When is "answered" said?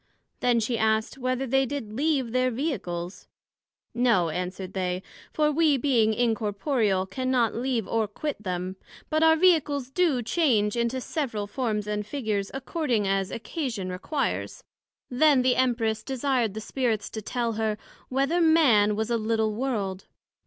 4.29-4.73